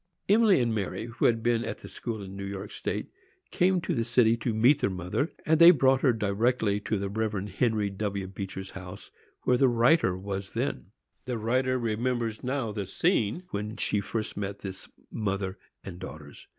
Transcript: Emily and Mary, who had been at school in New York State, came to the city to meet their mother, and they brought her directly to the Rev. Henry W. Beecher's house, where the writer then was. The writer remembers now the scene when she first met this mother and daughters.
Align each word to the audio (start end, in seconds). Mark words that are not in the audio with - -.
Emily 0.27 0.59
and 0.59 0.73
Mary, 0.73 1.05
who 1.05 1.25
had 1.25 1.43
been 1.43 1.63
at 1.63 1.87
school 1.87 2.23
in 2.23 2.35
New 2.35 2.43
York 2.43 2.71
State, 2.71 3.11
came 3.51 3.79
to 3.81 3.93
the 3.93 4.03
city 4.03 4.35
to 4.37 4.51
meet 4.51 4.81
their 4.81 4.89
mother, 4.89 5.31
and 5.45 5.59
they 5.59 5.69
brought 5.69 6.01
her 6.01 6.11
directly 6.11 6.79
to 6.79 6.97
the 6.97 7.07
Rev. 7.07 7.47
Henry 7.49 7.91
W. 7.91 8.25
Beecher's 8.25 8.71
house, 8.71 9.11
where 9.43 9.57
the 9.57 9.67
writer 9.69 10.13
then 10.13 10.23
was. 10.23 10.49
The 11.25 11.37
writer 11.37 11.77
remembers 11.77 12.43
now 12.43 12.71
the 12.71 12.87
scene 12.87 13.43
when 13.51 13.77
she 13.77 14.01
first 14.01 14.35
met 14.35 14.57
this 14.61 14.89
mother 15.11 15.59
and 15.83 15.99
daughters. 15.99 16.47